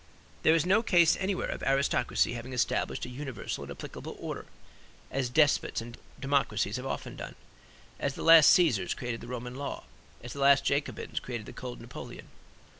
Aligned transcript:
There 0.41 0.55
is 0.55 0.65
no 0.65 0.81
case 0.81 1.15
anywhere 1.19 1.49
of 1.49 1.61
aristocracy 1.61 2.33
having 2.33 2.53
established 2.53 3.05
a 3.05 3.09
universal 3.09 3.63
and 3.65 3.69
applicable 3.69 4.15
order, 4.17 4.47
as 5.11 5.29
despots 5.29 5.79
and 5.79 5.95
democracies 6.19 6.77
have 6.77 6.87
often 6.87 7.15
done; 7.15 7.35
as 7.99 8.15
the 8.15 8.23
last 8.23 8.49
Caesars 8.49 8.95
created 8.95 9.21
the 9.21 9.27
Roman 9.27 9.53
law, 9.53 9.83
as 10.23 10.33
the 10.33 10.39
last 10.39 10.65
Jacobins 10.65 11.19
created 11.19 11.45
the 11.45 11.53
Code 11.53 11.79
Napoleon. 11.79 12.29